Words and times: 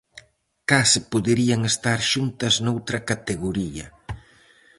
Case 0.69 0.99
poderían 1.11 1.61
estar 1.71 1.99
xuntas 2.11 2.55
noutra 2.65 2.99
categoría. 3.09 3.85